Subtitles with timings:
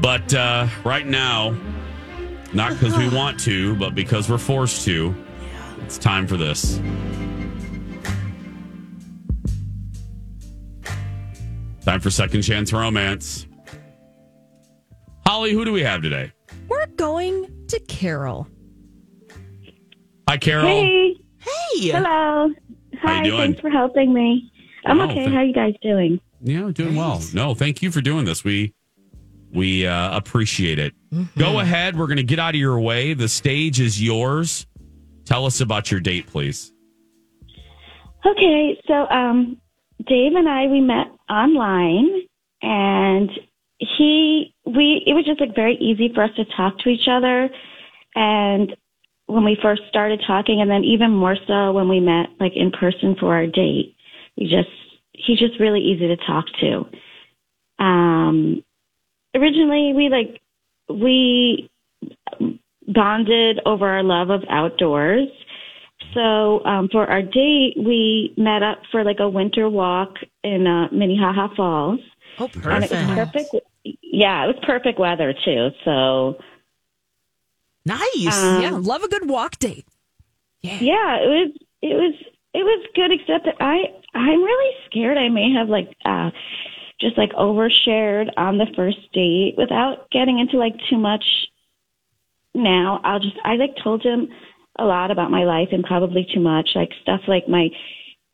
[0.00, 1.56] But uh, right now,
[2.52, 5.14] not because we want to, but because we're forced to,
[5.82, 6.80] it's time for this.
[11.84, 13.46] Time for second chance romance.
[15.26, 16.32] Holly, who do we have today?
[16.68, 18.46] We're going to Carol.
[20.28, 20.66] Hi, Carol.
[20.66, 21.16] Hey.
[21.38, 21.88] Hey.
[21.90, 22.50] Hello.
[23.00, 23.22] How you Hi.
[23.24, 23.38] doing?
[23.38, 24.52] Thanks for helping me.
[24.84, 25.24] I'm Oh, okay.
[25.24, 26.20] thank- How you guys doing?
[26.42, 27.20] Yeah, doing well.
[27.34, 28.44] No, thank you for doing this.
[28.44, 28.74] We
[29.52, 30.94] we uh, appreciate it.
[31.36, 31.98] Go ahead.
[31.98, 33.14] We're going to get out of your way.
[33.14, 34.66] The stage is yours.
[35.24, 36.72] Tell us about your date, please.
[38.26, 38.80] Okay.
[38.86, 39.60] So, um,
[40.06, 42.08] Dave and I we met online,
[42.62, 43.30] and
[43.78, 47.48] he we it was just like very easy for us to talk to each other,
[48.14, 48.74] and
[49.26, 52.70] when we first started talking, and then even more so when we met like in
[52.70, 53.96] person for our date,
[54.36, 54.70] we just
[55.12, 57.84] he's just really easy to talk to.
[57.84, 58.64] Um,
[59.34, 60.40] originally we like
[60.88, 61.68] we
[62.86, 65.28] bonded over our love of outdoors.
[66.14, 70.88] So um, for our date, we met up for like a winter walk in uh,
[70.92, 72.00] Minnehaha Falls,
[72.38, 72.72] Oh, perfect!
[72.72, 73.66] and it was perfect.
[74.02, 75.68] Yeah, it was perfect weather too.
[75.84, 76.36] So
[77.84, 78.42] Nice.
[78.44, 79.86] Um, yeah, love a good walk date.
[80.62, 80.78] Yeah.
[80.80, 81.50] yeah, it was
[81.82, 82.14] it was
[82.54, 83.10] it was good.
[83.12, 83.78] Except that I
[84.14, 86.30] I'm really scared I may have like uh,
[87.00, 91.24] just like overshared on the first date without getting into like too much.
[92.54, 94.28] Now I'll just I like told him
[94.78, 97.68] a lot about my life and probably too much like stuff like my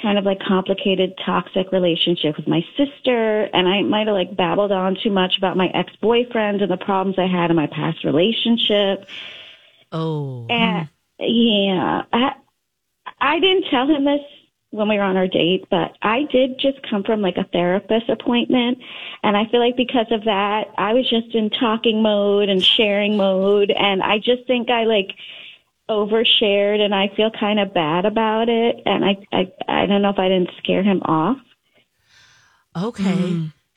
[0.00, 4.72] kind of like complicated toxic relationship with my sister and I might have like babbled
[4.72, 9.06] on too much about my ex-boyfriend and the problems I had in my past relationship.
[9.92, 10.46] Oh.
[10.48, 10.88] And
[11.20, 12.32] yeah, I,
[13.20, 14.20] I didn't tell him this
[14.72, 18.08] when we were on our date, but I did just come from like a therapist
[18.08, 18.78] appointment.
[19.22, 23.18] And I feel like because of that, I was just in talking mode and sharing
[23.18, 23.70] mode.
[23.70, 25.10] And I just think I like
[25.90, 28.80] overshared and I feel kind of bad about it.
[28.86, 31.36] And I, I, I don't know if I didn't scare him off.
[32.74, 33.02] Okay.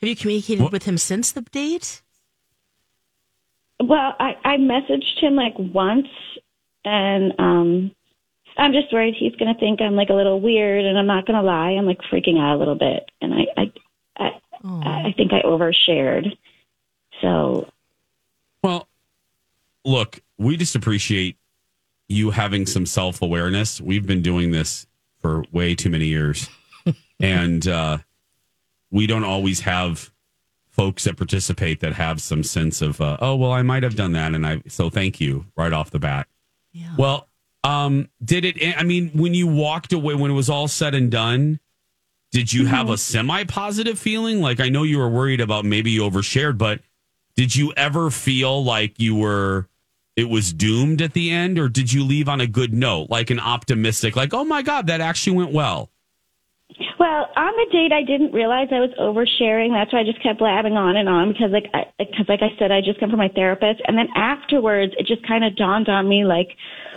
[0.00, 2.00] Have you communicated What- with him since the date?
[3.78, 6.08] Well, I, I messaged him like once
[6.86, 7.90] and, um,
[8.58, 11.26] I'm just worried he's going to think I'm like a little weird and I'm not
[11.26, 11.70] going to lie.
[11.70, 13.10] I'm like freaking out a little bit.
[13.20, 13.72] And I, I,
[14.18, 14.82] I, Oh.
[14.84, 16.36] I think I overshared.
[17.20, 17.70] So
[18.62, 18.88] Well,
[19.84, 21.36] look, we just appreciate
[22.08, 23.80] you having some self awareness.
[23.80, 24.86] We've been doing this
[25.20, 26.48] for way too many years,
[27.20, 27.98] and uh,
[28.90, 30.10] we don't always have
[30.68, 34.12] folks that participate that have some sense of, uh, oh, well, I might have done
[34.12, 36.26] that, and I so thank you right off the bat.
[36.72, 36.94] Yeah.
[36.98, 37.28] Well,
[37.66, 38.78] um, did it?
[38.78, 41.58] I mean, when you walked away, when it was all said and done,
[42.30, 44.40] did you have a semi-positive feeling?
[44.40, 46.80] Like I know you were worried about maybe you overshared, but
[47.34, 49.68] did you ever feel like you were?
[50.14, 53.28] It was doomed at the end, or did you leave on a good note, like
[53.28, 55.90] an optimistic, like, oh my god, that actually went well?
[56.98, 59.72] Well, on the date, I didn't realize I was oversharing.
[59.72, 61.68] That's why I just kept blabbing on and on because, like,
[61.98, 65.26] because, like I said, I just come from my therapist, and then afterwards, it just
[65.26, 66.48] kind of dawned on me, like,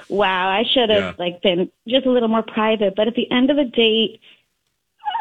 [0.08, 1.14] wow, I should have Yeah.
[1.20, 2.96] like been just a little more private.
[2.96, 4.20] But at the end of the date,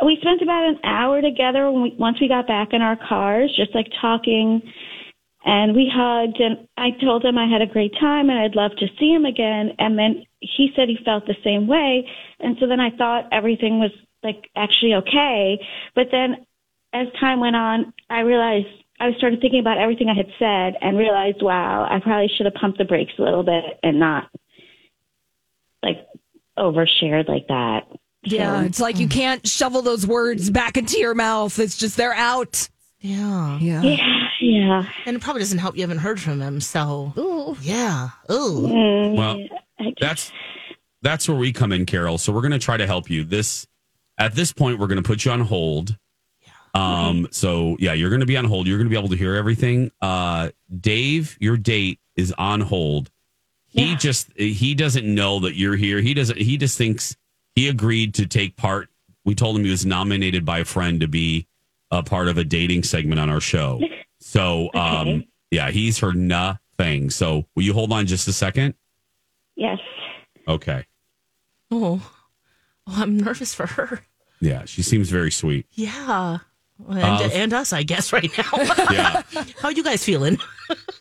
[0.04, 3.52] we spent about an hour together when we, once we got back in our cars,
[3.56, 4.62] just like talking.
[5.44, 8.72] And we hugged, and I told him I had a great time and I'd love
[8.78, 9.72] to see him again.
[9.78, 12.06] And then he said he felt the same way.
[12.40, 13.92] And so then I thought everything was
[14.22, 15.64] like actually okay.
[15.94, 16.44] But then
[16.92, 18.66] as time went on, I realized
[19.00, 22.54] I started thinking about everything I had said and realized, wow, I probably should have
[22.54, 24.28] pumped the brakes a little bit and not
[25.82, 26.06] like
[26.58, 27.86] overshared like that.
[28.24, 31.58] Yeah, So- it's like you can't shovel those words back into your mouth.
[31.58, 32.68] It's just they're out.
[33.00, 33.58] Yeah.
[33.60, 33.82] Yeah.
[33.82, 34.82] yeah, yeah.
[35.06, 36.60] And it probably doesn't help you haven't heard from him.
[36.60, 37.56] So, Ooh.
[37.62, 38.08] yeah.
[38.30, 38.66] Ooh.
[38.66, 39.38] Mm, Well,
[40.00, 40.32] That's
[41.02, 42.18] that's where we come in, Carol.
[42.18, 43.22] So we're going to try to help you.
[43.22, 43.68] This
[44.18, 45.96] at this point, we're going to put you on hold.
[46.74, 47.28] Um.
[47.30, 48.66] So yeah, you're going to be on hold.
[48.66, 49.90] You're going to be able to hear everything.
[50.02, 53.10] Uh, Dave, your date is on hold.
[53.70, 56.00] He just he doesn't know that you're here.
[56.00, 56.38] He doesn't.
[56.38, 57.16] He just thinks
[57.54, 58.88] he agreed to take part.
[59.24, 61.46] We told him he was nominated by a friend to be
[61.90, 63.80] a part of a dating segment on our show.
[64.20, 67.08] So um, yeah, he's heard nothing.
[67.08, 68.74] So will you hold on just a second?
[69.54, 69.78] yes.
[70.48, 70.84] Okay.
[71.70, 72.02] Oh.
[72.88, 74.00] Oh, I'm nervous for her.
[74.40, 75.66] Yeah, she seems very sweet.
[75.72, 76.38] Yeah.
[76.88, 78.44] And, Uh, and us, I guess, right now.
[78.90, 79.22] Yeah,
[79.60, 80.38] How are you guys feeling?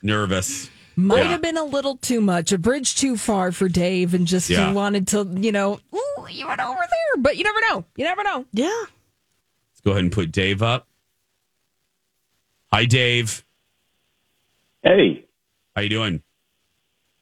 [0.02, 0.70] nervous.
[0.96, 1.30] Might Yeah.
[1.30, 4.72] have been a little too much, a bridge too far for Dave, and just Yeah.
[4.72, 7.22] wanted to, you know, ooh, you went over there.
[7.22, 7.86] But you never know.
[7.96, 8.46] You never know.
[8.52, 8.66] Yeah.
[8.66, 10.88] Let's go ahead and put Dave up.
[12.74, 13.46] Hi, Dave.
[14.84, 15.26] Hey,
[15.76, 16.24] How you doing?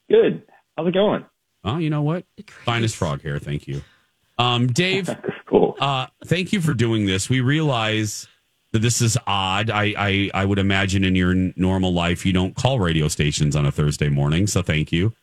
[0.10, 0.44] good.
[0.78, 1.26] How's it going?
[1.66, 2.26] Oh, you know what?
[2.64, 3.40] Finest frog hair.
[3.40, 3.82] Thank you.
[4.38, 5.10] Um, Dave,
[5.48, 5.76] cool.
[5.80, 7.30] uh, thank you for doing this.
[7.30, 8.28] We realize
[8.72, 9.70] that this is odd.
[9.70, 13.56] I, I, I would imagine in your n- normal life, you don't call radio stations
[13.56, 14.48] on a Thursday morning.
[14.48, 15.14] So thank you.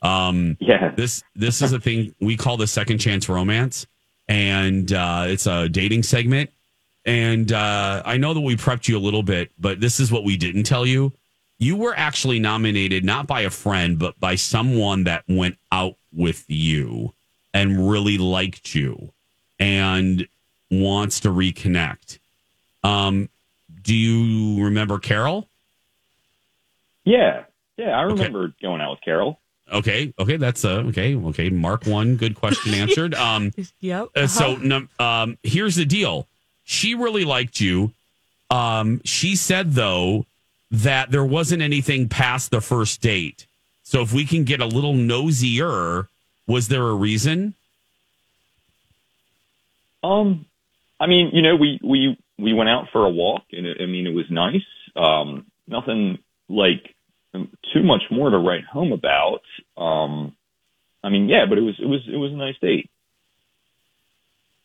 [0.00, 0.92] Um, Yeah.
[0.96, 3.86] this this is a thing we call the second chance romance,
[4.28, 6.50] and uh, it's a dating segment.
[7.04, 10.24] And uh, I know that we prepped you a little bit, but this is what
[10.24, 11.12] we didn't tell you.
[11.58, 16.44] You were actually nominated not by a friend, but by someone that went out with
[16.48, 17.12] you
[17.54, 19.12] and really liked you
[19.58, 20.26] and
[20.70, 22.18] wants to reconnect.
[22.82, 23.28] Um,
[23.82, 25.48] do you remember Carol?
[27.04, 27.44] Yeah.
[27.76, 29.38] Yeah, I remember going out with Carol.
[29.72, 31.48] Okay, okay, that's uh, okay, okay.
[31.48, 33.14] Mark one, good question answered.
[33.14, 34.08] Um, Yep.
[34.14, 36.26] Uh, so num- um, here's the deal.
[36.64, 37.92] She really liked you.
[38.50, 40.26] Um, she said though
[40.70, 43.46] that there wasn't anything past the first date.
[43.82, 46.08] So if we can get a little nosier,
[46.46, 47.54] was there a reason?
[50.02, 50.46] Um,
[50.98, 53.86] I mean, you know, we we we went out for a walk, and it, I
[53.86, 54.64] mean, it was nice.
[54.96, 56.18] Um, nothing
[56.48, 56.94] like
[57.72, 59.40] too much more to write home about.
[59.76, 60.34] Um,
[61.02, 62.90] I mean, yeah, but it was it was it was a nice date.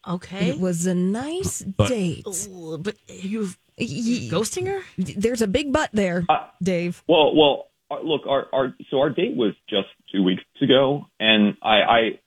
[0.08, 0.50] Okay.
[0.50, 2.24] It was a nice But- date.
[2.26, 4.82] But you Y- ghosting her?
[4.98, 7.04] There's a big butt there, Uh, Dave.
[7.08, 11.82] Well, well, look, our our so our date was just two weeks ago, and I
[11.82, 12.20] I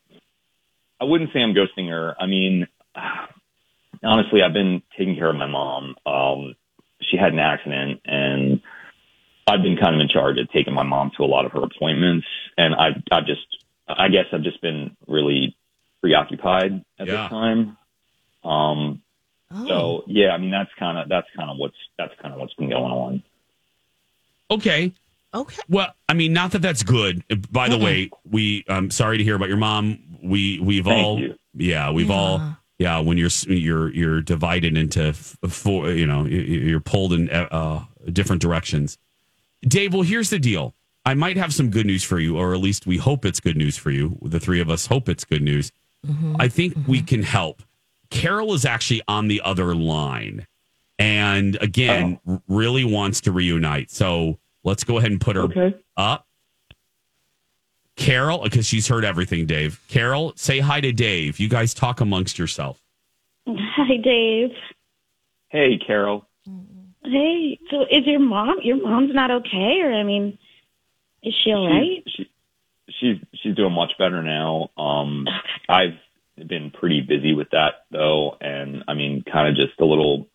[1.00, 2.14] I wouldn't say I'm ghosting her.
[2.18, 2.66] I mean,
[4.04, 5.96] honestly, I've been taking care of my mom.
[6.06, 6.54] Um,
[7.02, 8.60] she had an accident, and
[9.46, 11.62] I've been kind of in charge of taking my mom to a lot of her
[11.62, 12.26] appointments,
[12.56, 13.46] and I I just
[13.88, 15.56] I guess I've just been really
[16.00, 17.22] preoccupied at Yeah.
[17.22, 17.76] this time.
[18.44, 19.02] Um,
[19.52, 19.66] Oh.
[19.66, 22.54] so yeah, I mean that's kind of that's kind of what's that's kind of what's
[22.54, 23.22] been going on.
[24.50, 24.92] Okay.
[25.34, 25.62] Okay.
[25.68, 27.24] Well, I mean, not that that's good.
[27.50, 29.98] By the way, we I'm sorry to hear about your mom.
[30.22, 31.34] We we've Thank all you.
[31.54, 36.60] yeah we've all yeah when you're you're you're divided into four you know y- y-
[36.68, 38.98] you're pulled in uh, uh, different directions.
[39.62, 40.74] Dave, well, here's the deal.
[41.04, 43.56] I might have some good news for you, or at least we hope it's good
[43.56, 44.18] news for you.
[44.22, 45.72] The three of us hope it's good news.
[46.06, 46.36] Mm-hmm.
[46.38, 47.06] I think we mm-hmm.
[47.06, 47.62] can help.
[48.10, 50.46] Carol is actually on the other line,
[50.98, 52.32] and again, oh.
[52.32, 53.90] r- really wants to reunite.
[53.90, 55.74] So let's go ahead and put her Okay.
[55.96, 56.26] up.
[57.96, 59.80] Carol, because she's heard everything, Dave.
[59.88, 61.38] Carol, say hi to Dave.
[61.38, 62.80] You guys talk amongst yourself.
[63.46, 64.50] Hi, Dave.
[65.48, 66.26] Hey, Carol.
[67.04, 68.56] Hey, so is your mom?
[68.62, 70.38] Your mom's not okay, or I mean,
[71.22, 72.02] is she all right?
[72.06, 72.30] She, she,
[72.98, 74.70] she's she's doing much better now.
[74.78, 75.26] Um,
[75.68, 75.98] I've
[76.46, 80.28] been pretty busy with that though, and I mean, kind of just a little,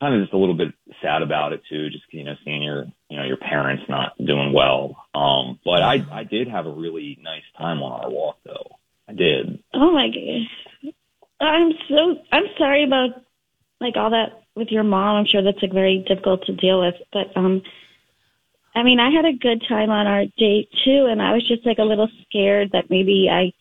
[0.00, 0.68] kind of just a little bit
[1.02, 1.90] sad about it too.
[1.90, 5.06] Just you know, seeing your you know your parents not doing well.
[5.14, 8.78] Um, but I I did have a really nice time on our walk though.
[9.08, 9.62] I did.
[9.72, 10.92] Oh my god.
[11.40, 13.10] I'm so I'm sorry about
[13.80, 15.16] like all that with your mom.
[15.16, 16.94] I'm sure that's like very difficult to deal with.
[17.12, 17.62] But um
[18.76, 21.64] I mean, I had a good time on our date too and I was just
[21.66, 23.52] like a little scared that maybe I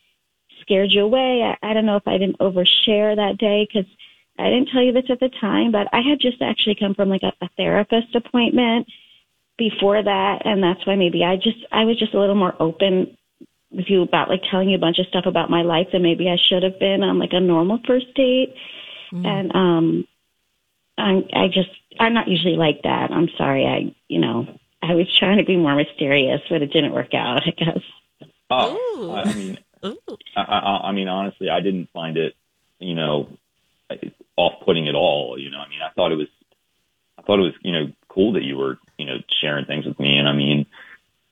[0.61, 1.43] scared you away.
[1.43, 3.85] I, I don't know if I didn't overshare that day cuz
[4.37, 7.09] I didn't tell you this at the time, but I had just actually come from
[7.09, 8.87] like a, a therapist appointment
[9.57, 13.15] before that and that's why maybe I just I was just a little more open
[13.71, 16.27] with you about like telling you a bunch of stuff about my life than maybe
[16.29, 18.55] I should have been on like a normal first date.
[19.11, 20.07] And um
[20.97, 21.69] I'm I just
[21.99, 23.11] I'm not usually like that.
[23.11, 23.65] I'm sorry.
[23.65, 24.47] I you know,
[24.81, 28.29] I was trying to be more mysterious, but it didn't work out, I guess.
[28.49, 29.11] Oh, Ooh.
[29.11, 29.57] I, I mean,
[30.35, 32.35] I, I, I mean, honestly, I didn't find it,
[32.79, 33.29] you know,
[34.35, 35.37] off-putting at all.
[35.37, 36.27] You know, I mean, I thought it was,
[37.17, 39.99] I thought it was, you know, cool that you were, you know, sharing things with
[39.99, 40.17] me.
[40.17, 40.65] And I mean,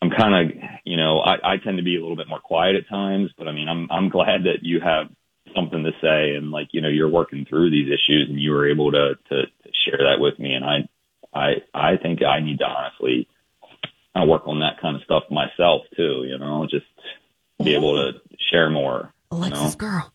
[0.01, 2.75] I'm kind of, you know, I, I tend to be a little bit more quiet
[2.75, 5.09] at times, but I mean, I'm, I'm glad that you have
[5.55, 8.69] something to say and like, you know, you're working through these issues and you were
[8.69, 10.53] able to, to, to share that with me.
[10.53, 10.87] And I,
[11.33, 13.27] I, I think I need to honestly
[14.13, 16.85] kind of work on that kind of stuff myself too, you know, just
[17.63, 18.19] be able to
[18.51, 19.13] share more.
[19.31, 19.71] you know?
[19.77, 20.11] Girl.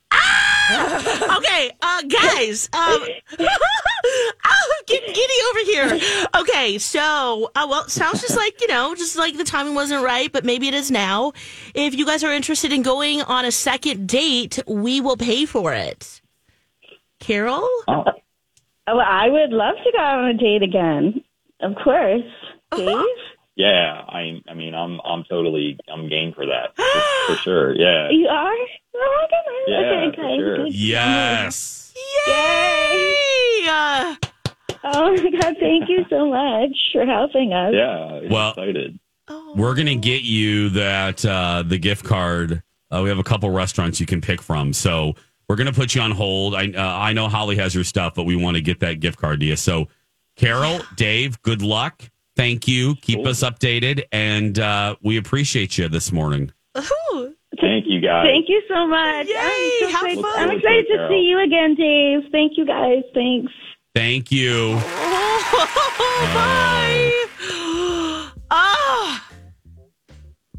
[1.96, 3.02] Uh, guys, um,
[3.38, 6.26] I'm getting giddy over here.
[6.36, 10.30] Okay, so, uh, well, sounds just like, you know, just like the timing wasn't right,
[10.30, 11.32] but maybe it is now.
[11.74, 15.72] If you guys are interested in going on a second date, we will pay for
[15.72, 16.20] it.
[17.18, 17.68] Carol?
[17.88, 18.04] Oh,
[18.88, 21.22] Oh, I would love to go on a date again.
[21.60, 22.22] Of course.
[22.76, 22.96] Dave?
[23.56, 24.02] Yeah.
[24.08, 26.76] I, I mean, I'm, I'm totally, I'm game for that
[27.26, 27.74] for, for sure.
[27.74, 28.08] Yeah.
[28.10, 28.54] You are?
[28.94, 29.68] Oh my goodness.
[29.68, 30.36] Yeah, okay, for okay.
[30.38, 30.56] sure.
[30.64, 30.74] good.
[30.74, 31.94] Yes.
[32.26, 33.66] Yay!
[33.68, 34.14] Uh,
[34.88, 35.56] Oh my God!
[35.58, 37.72] Thank you so much for helping us.
[37.74, 37.88] Yeah,
[38.22, 38.98] I'm Well- excited.
[39.56, 42.62] We're gonna get you that uh, the gift card.
[42.92, 45.14] Uh, we have a couple restaurants you can pick from, so
[45.48, 46.54] we're gonna put you on hold.
[46.54, 49.18] I uh, I know Holly has your stuff, but we want to get that gift
[49.18, 49.56] card to you.
[49.56, 49.88] So,
[50.36, 52.04] Carol, Dave, good luck.
[52.36, 52.94] Thank you.
[52.96, 53.28] Keep Cool.
[53.28, 56.52] us updated, and uh, we appreciate you this morning.
[56.76, 57.34] Ooh.
[57.60, 58.26] Thank you guys.
[58.26, 59.26] Thank you so much.
[59.26, 60.38] Yay, I'm, so have excited- fun.
[60.38, 61.08] I'm excited to Carol.
[61.10, 62.20] see you again, Dave.
[62.30, 63.02] Thank you guys.
[63.14, 63.50] Thanks.
[63.94, 64.78] Thank you.
[64.78, 67.24] Oh, bye.
[68.50, 69.26] Ah.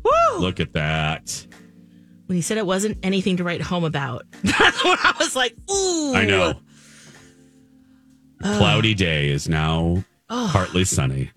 [0.03, 0.39] Woo.
[0.39, 1.45] Look at that.
[2.25, 5.55] When he said it wasn't anything to write home about, that's when I was like,
[5.71, 6.15] ooh.
[6.15, 6.59] I know.
[8.41, 10.49] Cloudy day is now Oh.
[10.51, 11.29] partly sunny.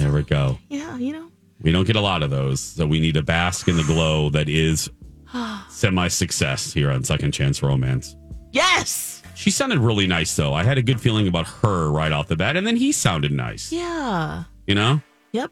[0.00, 0.58] There we go.
[0.68, 1.30] Yeah, you know.
[1.62, 4.30] We don't get a lot of those, so we need to bask in the glow
[4.30, 4.90] that is
[5.68, 8.16] semi success here on Second Chance Romance.
[8.52, 9.22] Yes.
[9.34, 10.52] She sounded really nice, though.
[10.54, 13.32] I had a good feeling about her right off the bat, and then he sounded
[13.32, 13.70] nice.
[13.72, 14.44] Yeah.
[14.66, 15.00] You know,
[15.32, 15.50] Yep.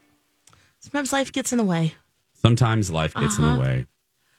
[0.80, 1.94] Sometimes life gets in the way.
[2.34, 3.86] sometimes life gets in the way.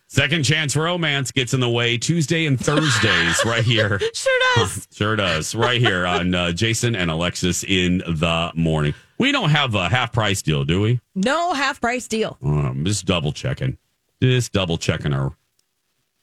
[0.07, 3.99] Second Chance Romance gets in the way Tuesday and Thursdays right here.
[4.13, 4.87] Sure does.
[4.91, 5.53] Sure does.
[5.53, 8.95] Right here on uh, Jason and Alexis in the morning.
[9.19, 11.01] We don't have a half price deal, do we?
[11.13, 12.38] No half price deal.
[12.41, 13.77] Um, just double checking.
[14.21, 15.35] Just double checking our.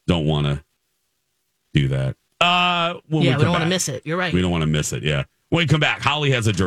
[0.06, 0.64] Don't want to
[1.74, 2.16] do that.
[2.40, 4.02] Uh, when yeah, we, come don't want to miss it.
[4.06, 4.32] You're right.
[4.32, 5.02] We don't want to miss it.
[5.02, 5.24] Yeah.
[5.50, 6.64] When we come back, Holly has a dirt